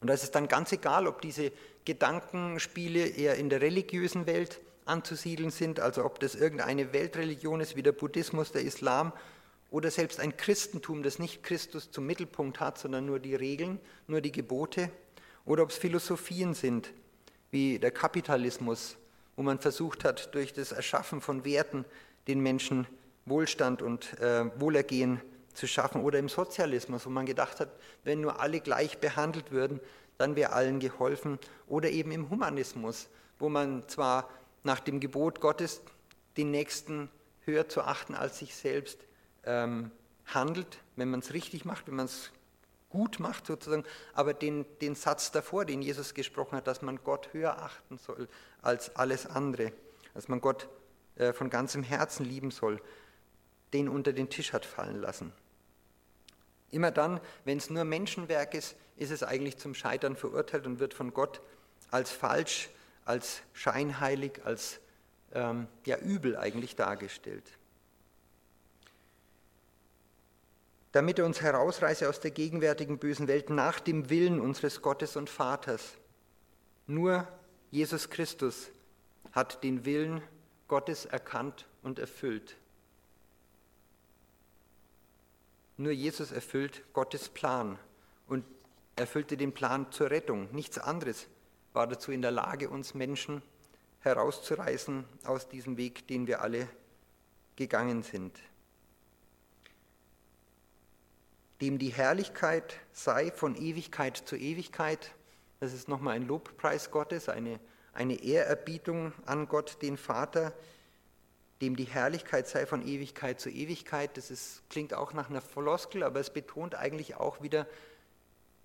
[0.00, 1.52] Und da ist es dann ganz egal, ob diese
[1.84, 7.82] Gedankenspiele eher in der religiösen Welt anzusiedeln sind, also ob das irgendeine Weltreligion ist wie
[7.82, 9.12] der Buddhismus, der Islam
[9.70, 14.20] oder selbst ein Christentum, das nicht Christus zum Mittelpunkt hat, sondern nur die Regeln, nur
[14.20, 14.90] die Gebote,
[15.44, 16.92] oder ob es Philosophien sind
[17.50, 18.96] wie der Kapitalismus,
[19.36, 21.84] wo man versucht hat, durch das Erschaffen von Werten
[22.26, 22.86] den Menschen
[23.24, 27.70] Wohlstand und äh, Wohlergehen zu schaffen oder im Sozialismus, wo man gedacht hat,
[28.04, 29.80] wenn nur alle gleich behandelt würden,
[30.18, 31.38] dann wäre allen geholfen.
[31.66, 34.28] Oder eben im Humanismus, wo man zwar
[34.62, 35.80] nach dem Gebot Gottes
[36.36, 37.08] den Nächsten
[37.44, 38.98] höher zu achten als sich selbst
[39.44, 39.90] ähm,
[40.26, 42.30] handelt, wenn man es richtig macht, wenn man es
[42.90, 47.32] gut macht sozusagen, aber den, den Satz davor, den Jesus gesprochen hat, dass man Gott
[47.32, 48.28] höher achten soll
[48.62, 49.72] als alles andere,
[50.14, 50.68] dass man Gott
[51.16, 52.80] äh, von ganzem Herzen lieben soll,
[53.72, 55.32] den unter den Tisch hat fallen lassen.
[56.70, 60.94] Immer dann, wenn es nur Menschenwerk ist, ist es eigentlich zum Scheitern verurteilt und wird
[60.94, 61.40] von Gott
[61.90, 62.68] als falsch,
[63.04, 64.80] als scheinheilig, als
[65.32, 67.58] ähm, ja, übel eigentlich dargestellt.
[70.92, 75.28] damit er uns herausreiße aus der gegenwärtigen bösen Welt nach dem Willen unseres Gottes und
[75.28, 75.96] Vaters.
[76.86, 77.28] Nur
[77.70, 78.70] Jesus Christus
[79.32, 80.22] hat den Willen
[80.66, 82.56] Gottes erkannt und erfüllt.
[85.78, 87.78] Nur Jesus erfüllt Gottes Plan
[88.26, 88.44] und
[88.96, 90.48] erfüllte den Plan zur Rettung.
[90.50, 91.28] Nichts anderes
[91.72, 93.42] war dazu in der Lage, uns Menschen
[94.00, 96.68] herauszureißen aus diesem Weg, den wir alle
[97.54, 98.36] gegangen sind.
[101.60, 105.14] Dem die Herrlichkeit sei von Ewigkeit zu Ewigkeit.
[105.60, 107.60] Das ist nochmal ein Lobpreis Gottes, eine,
[107.92, 110.52] eine Ehrerbietung an Gott, den Vater,
[111.60, 114.16] dem die Herrlichkeit sei von Ewigkeit zu Ewigkeit.
[114.16, 117.66] Das ist, klingt auch nach einer Floskel, aber es betont eigentlich auch wieder,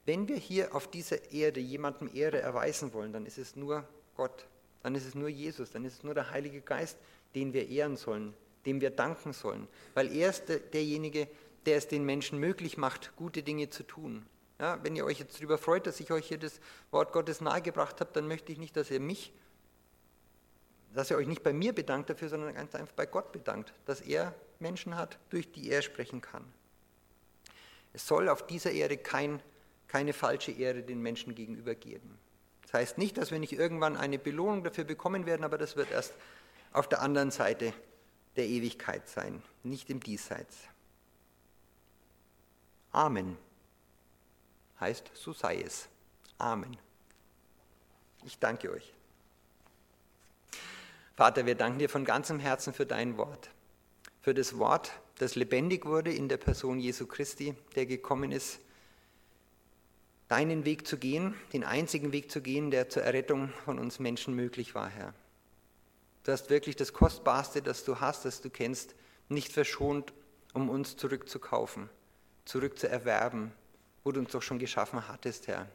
[0.05, 4.45] wenn wir hier auf dieser Erde jemandem Ehre erweisen wollen, dann ist es nur Gott,
[4.81, 6.97] dann ist es nur Jesus, dann ist es nur der Heilige Geist,
[7.35, 8.33] den wir ehren sollen,
[8.65, 11.27] dem wir danken sollen, weil er ist derjenige,
[11.65, 14.25] der es den Menschen möglich macht, gute Dinge zu tun.
[14.59, 16.59] Ja, wenn ihr euch jetzt darüber freut, dass ich euch hier das
[16.91, 19.33] Wort Gottes nahegebracht habe, dann möchte ich nicht, dass ihr mich
[20.93, 24.01] dass ihr euch nicht bei mir bedankt dafür, sondern ganz einfach bei Gott bedankt, dass
[24.01, 26.43] er Menschen hat, durch die er sprechen kann.
[27.93, 29.41] Es soll auf dieser Erde kein,
[29.87, 32.17] keine falsche Ehre den Menschen gegenüber geben.
[32.63, 35.91] Das heißt nicht, dass wir nicht irgendwann eine Belohnung dafür bekommen werden, aber das wird
[35.91, 36.13] erst
[36.71, 37.73] auf der anderen Seite
[38.35, 40.57] der Ewigkeit sein, nicht im Diesseits.
[42.91, 43.37] Amen.
[44.79, 45.87] Heißt, so sei es.
[46.37, 46.77] Amen.
[48.25, 48.93] Ich danke euch.
[51.15, 53.51] Vater, wir danken dir von ganzem Herzen für dein Wort,
[54.21, 58.59] für das Wort, das lebendig wurde in der Person Jesu Christi, der gekommen ist,
[60.27, 64.33] deinen Weg zu gehen, den einzigen Weg zu gehen, der zur Errettung von uns Menschen
[64.33, 65.13] möglich war, Herr.
[66.23, 68.95] Du hast wirklich das Kostbarste, das du hast, das du kennst,
[69.29, 70.13] nicht verschont,
[70.53, 71.89] um uns zurückzukaufen,
[72.45, 73.51] zurückzuerwerben,
[74.03, 75.67] wo du uns doch schon geschaffen hattest, Herr.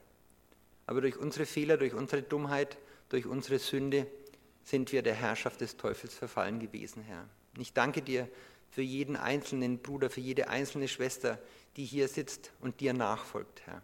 [0.87, 2.77] Aber durch unsere Fehler, durch unsere Dummheit,
[3.09, 4.09] durch unsere Sünde
[4.68, 7.26] sind wir der Herrschaft des Teufels verfallen gewesen, Herr.
[7.57, 8.28] Ich danke dir
[8.70, 11.38] für jeden einzelnen Bruder, für jede einzelne Schwester,
[11.76, 13.81] die hier sitzt und dir nachfolgt, Herr.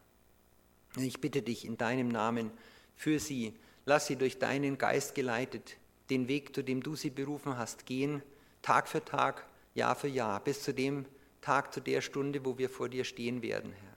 [0.97, 2.51] Ich bitte dich in deinem Namen
[2.97, 3.55] für sie,
[3.87, 5.79] lass sie durch deinen Geist geleitet,
[6.11, 8.23] den Weg, zu dem du sie berufen hast, gehen,
[8.61, 11.07] Tag für Tag, Jahr für Jahr, bis zu dem
[11.40, 13.94] Tag, zu der Stunde, wo wir vor dir stehen werden, Herr.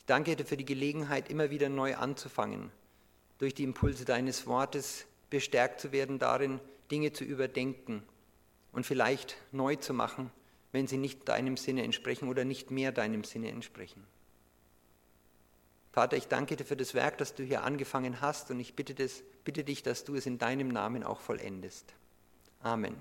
[0.00, 2.72] Ich danke dir für die Gelegenheit, immer wieder neu anzufangen,
[3.38, 6.60] durch die Impulse deines Wortes, bestärkt zu werden darin,
[6.90, 8.02] Dinge zu überdenken
[8.72, 10.30] und vielleicht neu zu machen,
[10.72, 14.04] wenn sie nicht deinem Sinne entsprechen oder nicht mehr deinem Sinne entsprechen.
[15.92, 18.94] Vater, ich danke dir für das Werk, das du hier angefangen hast und ich bitte,
[18.94, 21.94] das, bitte dich, dass du es in deinem Namen auch vollendest.
[22.60, 22.96] Amen.